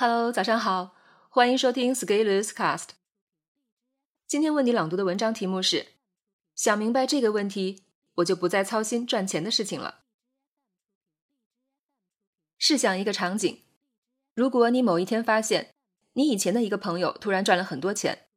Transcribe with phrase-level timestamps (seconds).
[0.00, 0.96] Hello，早上好，
[1.28, 2.92] 欢迎收听 Scalers Cast。
[4.26, 5.88] 今天为你朗读的文章题目是：
[6.54, 7.84] 想明白这个问题，
[8.14, 10.04] 我就不再操心赚钱的事情了。
[12.56, 13.60] 试想一个场景，
[14.32, 15.74] 如果你某一天发现
[16.14, 18.28] 你以前的一个朋友突然赚了很多钱，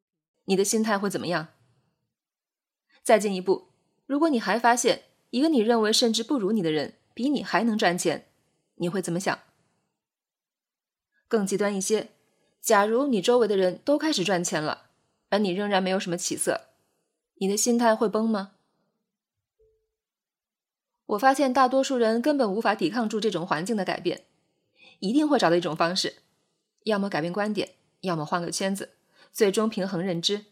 [0.43, 1.47] 你的心态会怎么样？
[3.03, 3.69] 再进一步，
[4.05, 8.27] 如果你还发现一个你认为甚至不如你的人比你还能赚钱，
[8.75, 9.39] 你会怎么想？
[11.33, 12.09] 更极端一些，
[12.61, 14.91] 假如你周围的人都开始赚钱了，
[15.29, 16.67] 而你仍然没有什么起色，
[17.37, 18.51] 你的心态会崩吗？
[21.07, 24.25] 我发现大多数人根本无法抵抗住这种环境的改变，
[24.99, 26.17] 一定会找到一种方式，
[26.83, 28.91] 要么改变观点，要么换个圈子，
[29.31, 30.45] 最终平衡认知。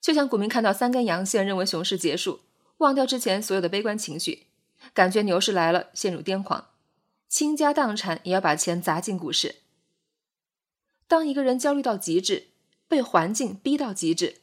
[0.00, 2.40] 就像股民看到三根阳线，认为熊市结束，
[2.78, 4.46] 忘掉之前所有的悲观情绪，
[4.94, 6.68] 感觉牛市来了，陷入癫狂，
[7.28, 9.56] 倾家荡产也要把钱砸进股市。
[11.06, 12.48] 当一个人焦虑到极致，
[12.88, 14.40] 被环境逼到极致，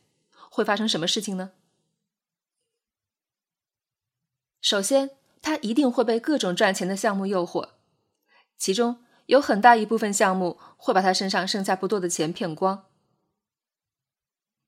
[0.49, 1.51] 会发生什么事情呢？
[4.61, 7.69] 首先，他一定会被各种赚钱的项目诱惑，
[8.57, 12.85] 其中有很大一部分项目会把他身上剩下不多的钱骗光。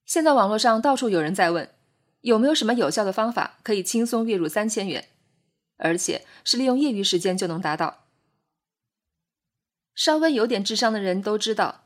[0.05, 1.73] 现在网络上到处有人在问，
[2.21, 5.09] 有没有什么有效的方法可以轻松月入三千元，
[5.77, 8.07] 而且是利用业余时间就能达到？
[9.93, 11.82] 稍微有点智商的人都知道。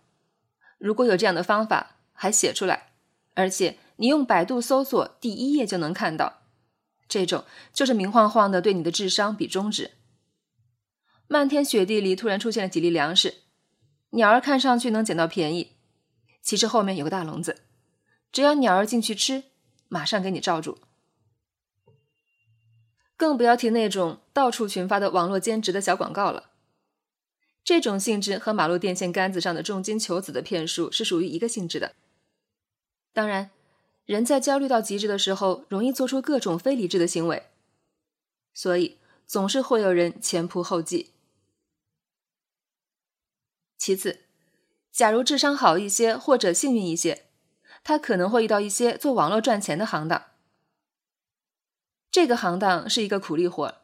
[0.78, 2.92] 如果有这样的方法，还写出来，
[3.34, 6.42] 而且你用百度搜索第一页就能看到，
[7.08, 9.92] 这种就是明晃晃的对你的智商比中指。
[11.28, 13.42] 漫天雪地里突然出现了几粒粮食，
[14.12, 15.74] 鸟儿看上去能捡到便宜，
[16.42, 17.64] 其实后面有个大笼子，
[18.32, 19.44] 只要鸟儿进去吃，
[19.90, 20.78] 马上给你罩住。
[23.18, 26.47] 更不要提那种到处群发的网络兼职的小广告了。
[27.68, 31.96] 这种性质和马路电线杆子上的重金求子的骗术是属于一个性质的。
[33.12, 33.52] 当然，
[34.06, 37.48] 人在焦虑到极致的时候，容易做出各种非理智的行为，
[38.54, 41.12] 所以总是会有人前仆后继。
[43.78, 44.22] 其次，
[44.94, 47.26] 假如智商好一些或者幸运一些，
[47.84, 50.24] 他可能会遇到一些做网络赚钱的行当。
[52.10, 53.82] 这个行当是一个苦力活，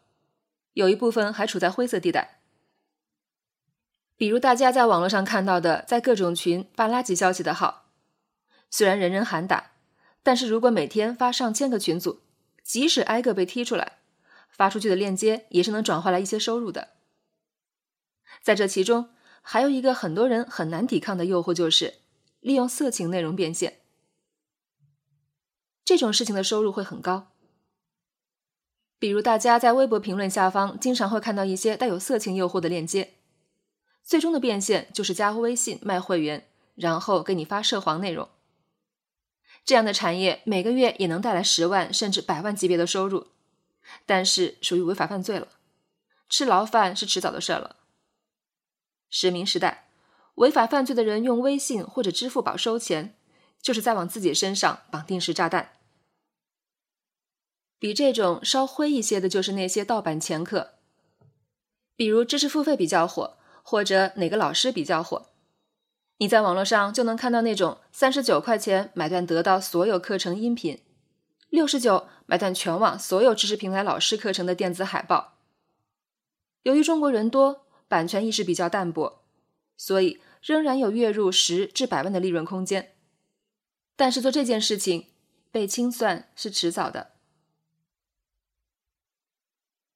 [0.72, 2.40] 有一部分还处在灰色地带。
[4.24, 7.90] 比如大家在网络上看到的，在各种群发垃圾消息的号，
[8.72, 9.72] 虽然人人喊打，
[10.24, 12.22] 但是如果每天发上千个群组，
[12.64, 13.98] 即使挨个被踢出来，
[14.50, 16.92] 发出去的链接也是能转换来一些收入的。
[18.42, 19.10] 在这其中，
[19.42, 21.96] 还有一个很多人很难抵抗的诱惑，就是
[22.40, 23.80] 利用色情内容变现。
[25.84, 27.28] 这种事情的收入会很高。
[28.98, 33.16] 比如大家在微博评论下方，经常会看到一些带有色情诱惑的链接。
[34.04, 38.30] 最终的变现就是加微信卖会员，然后给你发涉黄内容。
[39.66, 43.28] 这样的产业每个月也能带来十万甚至百万级别的收入，
[44.06, 45.48] 但是属于违法犯罪了，
[46.28, 47.78] 吃牢饭是迟早的事了。
[49.10, 49.88] 实名时代，
[50.36, 53.16] 违法犯罪的人用微信或者支付宝收钱，
[53.62, 55.72] 就是在往自己身上绑定时炸弹。
[57.80, 60.74] 比这种稍灰一些的，就是那些盗版掮客，
[61.96, 63.38] 比如知识付费比较火。
[63.64, 65.30] 或者哪个老师比较火，
[66.18, 70.84] 你在网络上就能看到那种三十九块钱买断得到所有课程音频，
[71.50, 75.40] 六十九买断全网所有知识平台老师课程的电子海报。
[76.62, 79.24] 由于中国人多，版权意识比较淡薄，
[79.76, 82.94] 所以仍然有月入十至百万的利润空间。
[83.96, 85.08] 但是做这件事情
[85.52, 87.12] 被清算是迟早的。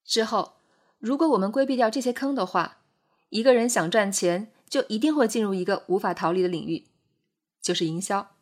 [0.04, 0.58] 之后，
[1.00, 2.77] 如果我们规避掉这些坑的话，
[3.30, 6.88] 一个人想赚钱，就一定会进入一个无法逃离的领域，
[7.62, 8.36] 就是营销。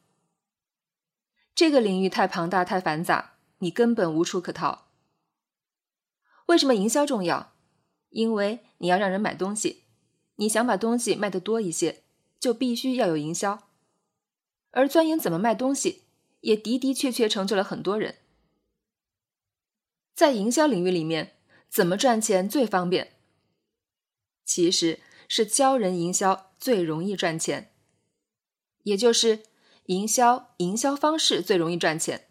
[1.53, 4.87] 这个领域太庞大、太繁杂，你根本无处可逃。
[6.47, 7.53] 为什么营销重要？
[8.09, 9.83] 因为你要让人买东西，
[10.35, 12.03] 你想把东西卖得多一些，
[12.39, 13.67] 就必须要有营销。
[14.71, 16.03] 而钻研怎么卖东西，
[16.41, 18.17] 也的的确确成就了很多人。
[20.13, 23.14] 在营销领域里面，怎么赚钱最方便？
[24.45, 27.71] 其实是教人营销最容易赚钱，
[28.83, 29.43] 也就是
[29.87, 32.27] 营销营销方式最容易赚钱。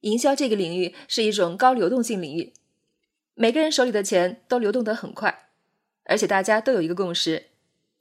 [0.00, 2.54] 营销这个领域是一种高流动性领域，
[3.34, 5.50] 每个人手里的钱都流动得很快，
[6.04, 7.50] 而且大家都有一个共识，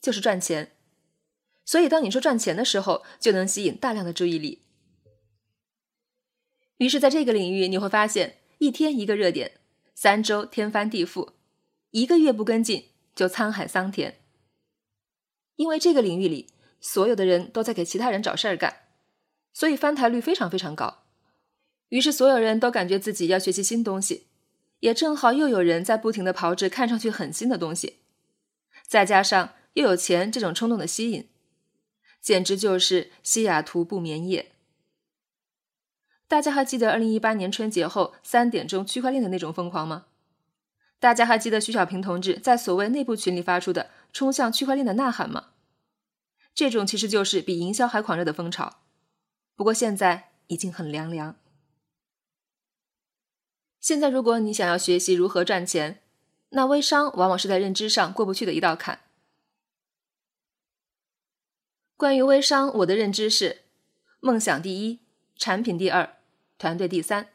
[0.01, 0.71] 就是赚钱。
[1.63, 4.63] 所以当你说赚钱的时候，就能吸引大量的注意力。
[6.77, 9.59] 于是，在这个领域，你会发现一天一个热点，
[9.93, 11.33] 三周天翻地覆。
[11.91, 14.19] 一个月不跟进就沧海桑田，
[15.55, 16.47] 因为这个领域里
[16.79, 18.87] 所有的人都在给其他人找事儿干，
[19.53, 21.03] 所以翻台率非常非常高。
[21.89, 24.27] 于是所有人都感觉自己要学习新东西，
[24.79, 27.97] 也正好又有人在不停的炮制看上去很新的东西，
[28.87, 31.27] 再加上又有钱这种冲动的吸引，
[32.21, 34.53] 简直就是西雅图不眠夜。
[36.29, 40.05] 大家还记得二零一八年春节后三点钟区块链的那种疯狂吗？
[41.01, 45.47] 大家还记得徐小平同志在所谓内部群里发出的“冲向区块链”的呐喊吗？
[46.53, 48.81] 这种其实就是比营销还狂热的风潮。
[49.55, 51.35] 不过现在已经很凉凉。
[53.79, 56.03] 现在如果你想要学习如何赚钱，
[56.49, 58.99] 那微商往往是在认知上过不去的一道坎。
[61.97, 63.63] 关于微商，我的认知是：
[64.19, 64.99] 梦想第一，
[65.35, 66.17] 产品第二。
[66.59, 67.29] 团队第三，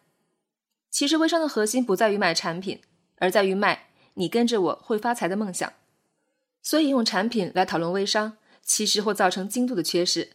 [0.88, 2.80] 其实微商的核心不在于卖产品，
[3.16, 5.72] 而在于卖你跟着我会发财的梦想。
[6.62, 10.32] 所以用产品来讨论微商，其实会造成精度的缺失。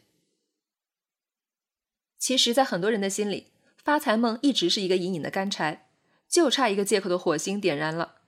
[2.17, 3.47] 其实，在很多人的心里，
[3.83, 5.89] 发财梦一直是一个隐隐的干柴，
[6.29, 8.21] 就差一个借口的火星点燃了。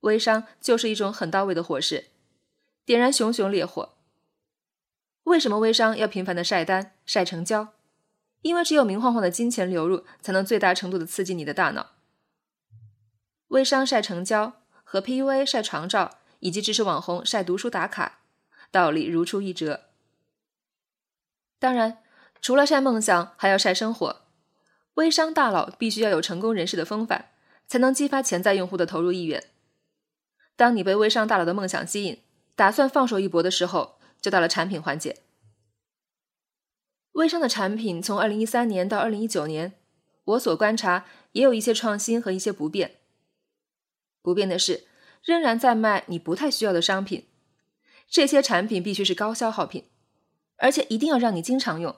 [0.00, 2.06] 微商就是一种很到位的火势，
[2.84, 3.94] 点燃熊熊烈火。
[5.24, 7.74] 为什么微商要频繁的晒单、晒成交？
[8.42, 11.95] 因为只有明晃晃的金钱流入，才能最大程度的刺激你的大脑。
[13.48, 18.18] 微商晒成交和 PUA 晒床照，以及知识网红晒读书打卡，
[18.70, 19.84] 道理如出一辙。
[21.58, 21.98] 当然，
[22.40, 24.22] 除了晒梦想，还要晒生活。
[24.94, 27.26] 微商大佬必须要有成功人士的风范，
[27.68, 29.44] 才能激发潜在用户的投入意愿。
[30.56, 32.22] 当你被微商大佬的梦想吸引，
[32.54, 35.22] 打算放手一搏的时候，就到了产品环节。
[37.12, 39.74] 微商的产品从二零一三年到二零一九年，
[40.24, 42.96] 我所观察也有一些创新和一些不变。
[44.26, 44.88] 不变的是，
[45.22, 47.28] 仍然在卖你不太需要的商品，
[48.08, 49.84] 这些产品必须是高消耗品，
[50.56, 51.94] 而且一定要让你经常用，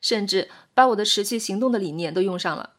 [0.00, 2.76] 甚至把我的持续行动的理念都用上了。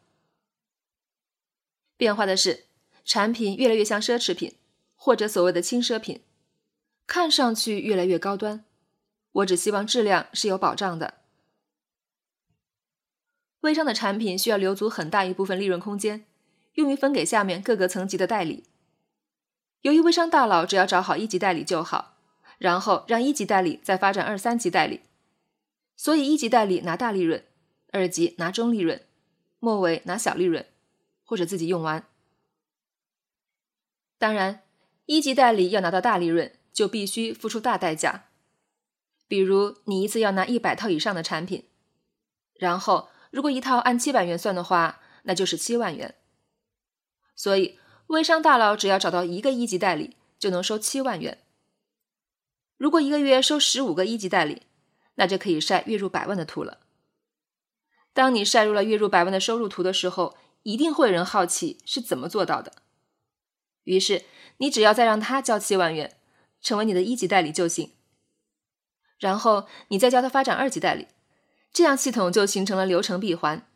[1.96, 2.64] 变化的是，
[3.04, 4.56] 产品越来越像奢侈品，
[4.96, 6.22] 或者所谓的轻奢品，
[7.06, 8.64] 看上去越来越高端。
[9.30, 11.18] 我只希望质量是有保障的。
[13.60, 16.24] 微商的产品需要留足很大一部分利润空间，
[16.72, 18.64] 用于分给下面各个层级的代理。
[19.82, 22.16] 由于微商大佬只要找好一级代理就好，
[22.58, 25.02] 然后让一级代理再发展二三级代理，
[25.96, 27.44] 所以一级代理拿大利润，
[27.92, 29.00] 二级拿中利润，
[29.58, 30.66] 末尾拿小利润，
[31.24, 32.04] 或者自己用完。
[34.18, 34.62] 当然，
[35.06, 38.24] 一级代理要拿到大利润，就必须付出大代价，
[39.26, 41.68] 比如你一次要拿一百套以上的产品，
[42.54, 43.08] 然后。
[43.30, 46.14] 如果一套按七百元算的话，那就是七万元。
[47.36, 47.78] 所以，
[48.08, 51.38] 微商大佬只要找到一个一级代理，就能收七万元。
[52.76, 54.62] 如果一个月收十五个一级代理，
[55.14, 56.78] 那就可以晒月入百万的图了。
[58.12, 62.72] 当你晒入了月入百万的收入图的时候，一定会有人好奇是怎么做到的。
[63.84, 64.24] 于是，
[64.56, 66.18] 你只要再让他交七万元，
[66.60, 67.92] 成为你的一级代理就行。
[69.18, 71.08] 然后，你再教他发展二级代理。
[71.72, 73.67] 这样系统就形成了流程闭环。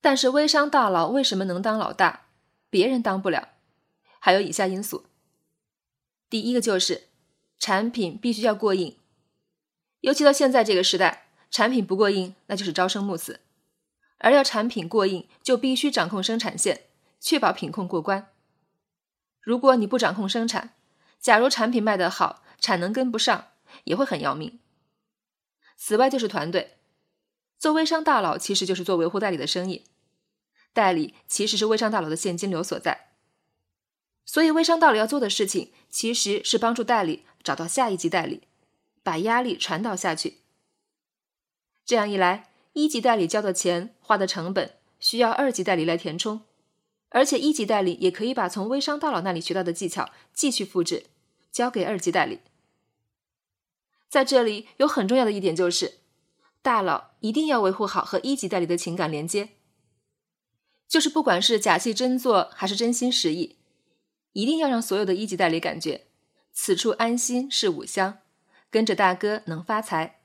[0.00, 2.26] 但是微商大佬为什么能当老大，
[2.70, 3.48] 别人当不了？
[4.20, 5.06] 还有以下因素：
[6.28, 7.08] 第一个就是
[7.58, 8.96] 产品必须要过硬，
[10.00, 13.40] 尤其到现在这个时代，产品不过硬那就是朝生暮死。
[14.18, 16.84] 而要产品过硬，就必须掌控生产线，
[17.20, 18.32] 确保品控过关。
[19.40, 20.74] 如果你不掌控生产，
[21.20, 23.48] 假如产品卖得好，产能跟不上，
[23.84, 24.58] 也会很要命。
[25.76, 26.78] 此外就是团队，
[27.58, 29.84] 做微商大佬其实就是做维护代理的生意，
[30.72, 33.08] 代理其实是微商大佬的现金流所在，
[34.24, 38.42] 所以微商大佬要做的事情其实是帮助代理找到下一级代理，
[39.02, 40.38] 把压力传导下去。
[41.84, 46.42] 这样一来，一级代理交的钱、花的成本需要二级代理来填充，
[47.08, 51.06] 而且一级代理也可以把从微商大佬那里学到的技巧继续复制，
[51.50, 52.40] 交给二级代理。
[54.08, 55.98] 在这里有很重要的一点就是，
[56.62, 59.50] 大佬一定要维护好和一级代理的情感连接，
[60.88, 63.56] 就是不管是假戏真做还是真心实意，
[64.32, 66.06] 一定要让所有的一级代理感觉
[66.52, 68.18] 此处安心是五香，
[68.70, 70.20] 跟着大哥能发财。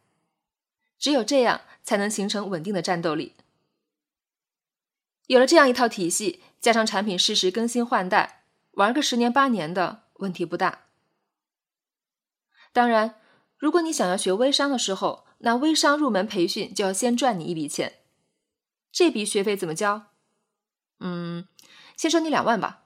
[0.98, 3.36] 只有这样才能形成稳定的战斗力。
[5.28, 10.86] 有了这样一套体系，加上产品适时更新换代，玩个十年八年的问题不大。
[12.72, 13.16] 当然。
[13.58, 18.00] 如果你想要学微商的时候，那微商入门培训就要先赚你一笔钱。
[18.91, 20.07] 这笔学费怎么交？
[21.00, 21.48] 嗯，
[21.98, 22.83] 先收你两万吧。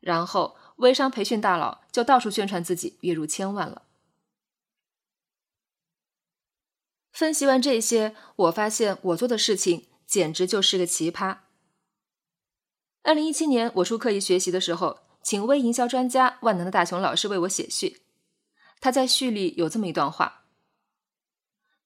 [0.00, 3.82] 然后微商培训大佬就到处宣传自己月入千万了。
[7.12, 11.38] 分析完这些，我发现我做的事情简直就是个奇葩。
[13.02, 18.02] 二零一七年我出刻意学习的时候，请微营销专家万能的大熊老师为我写序。
[18.80, 20.43] 他在序里有这么一段话：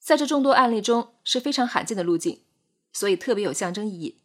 [0.08, 2.40] 在这众多案例中是非常罕见的路径，
[2.94, 4.22] 所以特别有象征意义。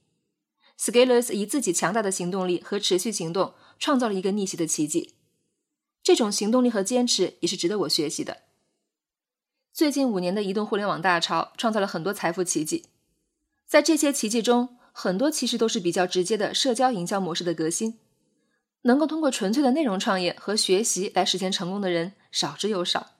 [0.79, 5.15] Scalers 以自己强大的行动力和持续行动，创造了一个逆袭的奇迹。
[6.01, 8.43] 这种行动力和坚持也是值得我学习的。
[9.73, 12.85] 最近五年的移动互联网大潮创造了很多财富奇迹，
[13.67, 17.99] 在这些奇迹中，很多其实都是比较直接的社交营销模式的革新。
[18.83, 23.17] 能够通过纯粹的内容创业和学习来实现成功的人少之又少。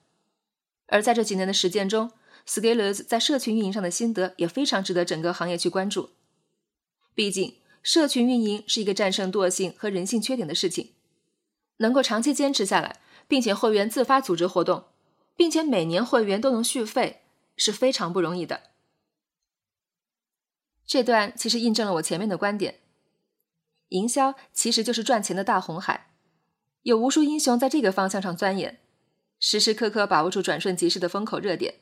[0.88, 2.14] 而在这几年的实践中
[2.48, 6.12] ，Scalers 在社群运营上的心得也非常值得整个行业去关注。
[7.14, 10.94] 毕竟，社群运营是一个战胜惰性和人性缺点的事情，
[11.78, 14.86] 能够长期坚持下来，并且会员自发组织活动。
[15.36, 17.24] 并且每年会员都能续费
[17.58, 18.70] 是非常不容易的。
[20.86, 22.82] 这段其实印证了我前面的观点：
[23.90, 26.12] 营销其实就是赚钱的大红海，
[26.84, 28.80] 有无数英雄在这个方向上钻研，
[29.40, 31.80] 时时刻刻把握住转瞬即逝的风口热点，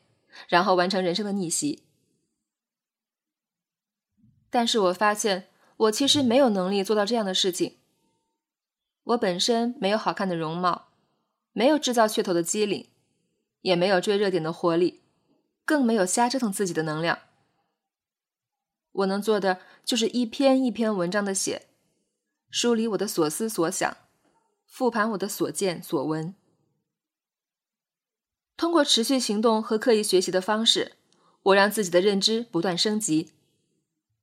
[0.48, 1.82] 然后完成人生的逆袭。
[4.50, 7.78] 但是我发现，我其实没有能力做到这样的事情。
[9.04, 10.88] 我本身没有好看的容貌，
[11.52, 12.88] 没有制造噱头的机灵。
[13.62, 15.02] 也没有追热点的活力，
[15.64, 17.20] 更没有瞎折腾自己的能量。
[18.90, 21.68] 我能做的就是一篇一篇文章的写，
[22.50, 23.96] 梳理我的所思所想，
[24.66, 26.34] 复盘我的所见所闻。
[28.62, 30.92] 通过持续行动和刻意学习的方式，
[31.42, 33.32] 我让自己的认知不断升级。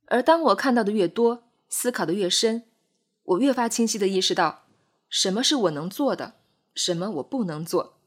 [0.05, 2.63] 而当我看到的越多，思考的越深，
[3.23, 4.63] 我越发清晰的意识到，
[5.09, 6.35] 什么是我能做的，
[6.73, 7.97] 什么我不能做。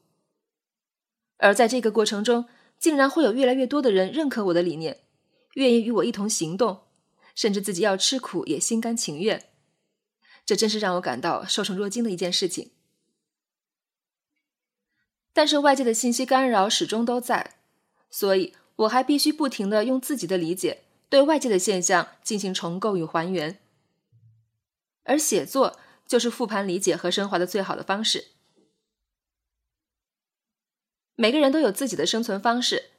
[1.37, 2.45] 而在这个过程中，
[2.79, 5.01] 竟然会有越来越多的人认可我的理念，
[5.53, 6.79] 愿意与我一同行动，
[7.35, 9.51] 甚至自己要吃苦也心甘情愿。
[10.43, 12.71] 这真是让我感到受宠若惊的一件事情。
[15.33, 17.55] 但是外界的信息干扰始终都在，
[18.09, 23.59] 所以我还必须不停的用自己的理解对外界的现象进行重构与还原。
[25.03, 28.27] 而写作就是复盘理解和升华的最好的方式。
[31.15, 32.91] 每个人都有自己的生存方式，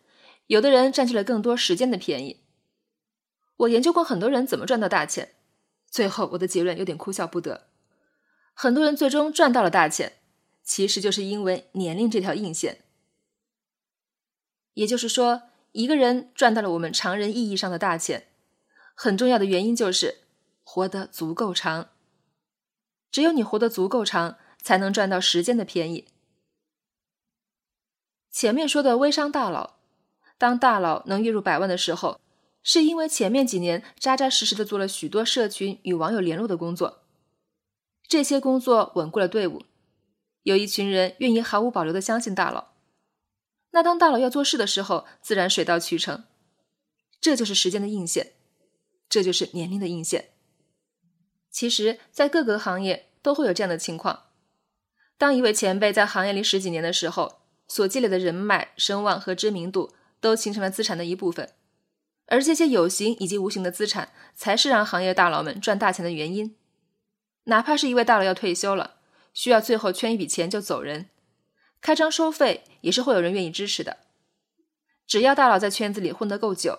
[0.49, 2.41] 有的人占据了更多时间的便宜。
[3.57, 5.35] 我研究过很多人怎么赚到大钱，
[5.89, 7.69] 最后我的结论有点哭笑不得。
[8.53, 10.13] 很多人最终赚到了大钱，
[10.65, 12.81] 其实就是因为年龄这条硬线。
[14.73, 18.27] 也就是说，一个人赚到了我们常人意义上的大钱，
[18.95, 20.23] 很重要的原因就是
[20.65, 21.91] 活得足够长。
[23.13, 26.07] 只有你活得足够长，才能赚到时间的便宜。
[28.33, 29.77] 前面说的微商大佬，
[30.37, 32.21] 当大佬能月入百万的时候，
[32.65, 37.05] 是因为前面几年扎扎实实的做了许多社群与网友联络的工作，
[38.09, 39.63] 这些工作稳固了队伍，
[40.45, 42.69] 有一群人愿意毫无保留的相信大佬。
[43.73, 46.25] 那当大佬要做事的时候，自然水到渠成。
[47.21, 48.33] 这就是时间的硬线，
[49.09, 50.31] 这就是年龄的硬线。
[51.51, 54.27] 其实，在各个行业都会有这样的情况：
[55.19, 57.41] 当一位前辈在行业里十几年的时候。
[57.67, 61.49] 所积累的人脉、声望和知名度都形成了资产的一部分，
[62.27, 66.55] 而这些有形以及无形的资产，才是让行业大佬们赚大钱的原因。
[67.45, 68.97] 哪怕是一位大佬要退休了，
[69.35, 71.11] 需要最后圈一笔钱就走人，
[71.83, 73.99] 开张收费也是会有人愿意支持的。
[75.07, 76.79] 只要大佬在圈子里混得够久，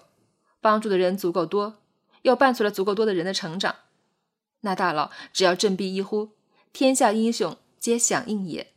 [0.59, 1.83] 帮助的人足够多，
[2.23, 3.75] 又伴随了足够多的人的成长，
[4.61, 6.31] 那大佬只要振臂一呼，
[6.73, 8.71] 天下英雄皆响应也。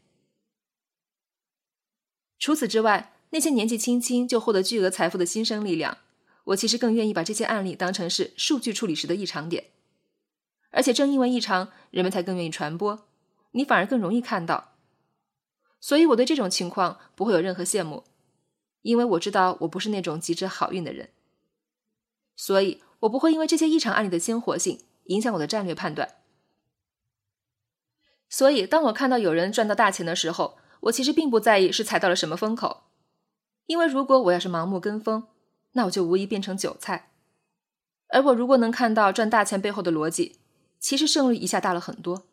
[2.38, 5.98] 除此之外，那些年纪轻轻就获得巨额财富的新生力量，
[6.44, 9.68] 我其实更愿意把这些案例当成是数据处理时的异常点。
[10.70, 13.07] 而且正因为异常，人们才更愿意传播，
[13.52, 14.74] 你反而更容易看到。
[15.80, 18.04] 所以我对这种情况不会有任何羡慕，
[18.82, 21.10] 因为我知道我不是那种极致好运的人。
[22.34, 26.16] 所以我不会因为这些异常案例的鲜活性影响我的战略判断。
[28.28, 32.84] 所以当我看到有人赚到大钱的时候，我其实并不在意是踩到了什么风口，
[33.66, 35.28] 因为如果我要是盲目跟风，
[35.72, 37.10] 那我就无疑变成韭菜。
[38.08, 40.38] 而我如果能看到赚大钱背后的逻辑，
[40.78, 42.27] 其实胜率一下大了很多。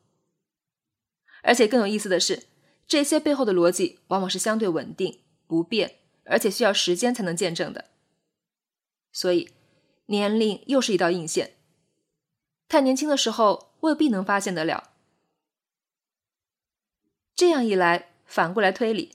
[1.46, 2.48] 而且更有意思的是，
[2.88, 7.86] 这些背后的逻辑往往是相对稳定、不变，而且需要时间才能见证的。
[9.12, 9.52] 所以，
[10.08, 11.54] 年龄又是一道硬线。
[12.68, 14.90] 太年轻的时候未必能发现得了。
[17.36, 19.12] 这样一来，反过来推理，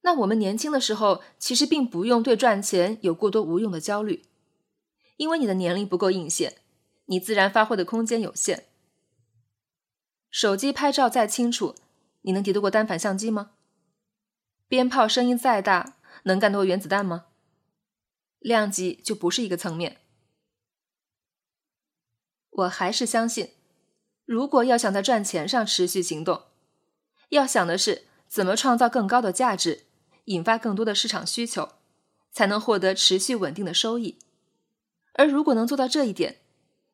[0.00, 4.24] 那我们年轻的时候其实并不用对赚钱有过多无用的焦虑，
[5.18, 6.56] 因为你的年龄不够硬线，
[7.04, 8.69] 你自然发挥的空间有限。
[10.30, 11.74] 手机拍照再清楚，
[12.22, 13.50] 你能敌得过单反相机吗？
[14.68, 17.26] 鞭炮声音再大，能干得过原子弹吗？
[18.38, 19.98] 量级就不是一个层面。
[22.50, 23.50] 我还是相信，
[24.24, 26.44] 如果要想在赚钱上持续行动，
[27.30, 29.86] 要想的是怎么创造更高的价值，
[30.26, 31.72] 引发更多的市场需求，
[32.30, 34.18] 才能获得持续稳定的收益。
[35.14, 36.40] 而如果能做到这一点，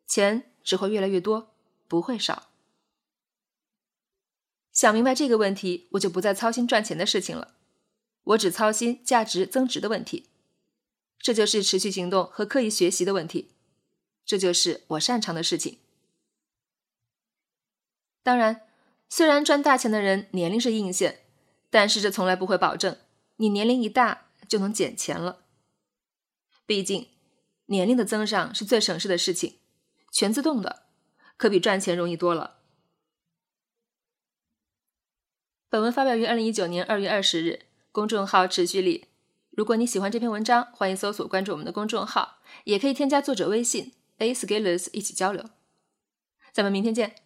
[0.07, 1.55] 钱只会越来越多，
[1.87, 2.49] 不会少。
[4.76, 7.54] 想明白这个问题，我就不再操心赚钱的事情了，
[8.25, 10.26] 我只操心价值增值的问题。
[11.18, 13.52] 这就是持续行动和刻意学习的问题，
[14.26, 15.78] 这就是我擅长的事情。
[18.23, 18.68] 当然，
[19.09, 21.21] 虽然赚大钱的人年龄是硬线，
[21.71, 22.99] 但是这从来不会保证
[23.37, 25.47] 你年龄一大就能捡钱了。
[26.66, 27.09] 毕竟，
[27.64, 29.56] 年龄的增长是最省事的事情，
[30.12, 30.83] 全自动的，
[31.38, 32.56] 可比赚钱容易多了。
[35.76, 39.09] 本文发表于二零一九年二月二十日，公众号持续力。
[39.50, 45.45] 如果你喜欢这篇文章，欢迎搜索关注我们的公众号，也可以添加作者微信 a scalers 一起交流。
[46.50, 47.25] 咱们明天见。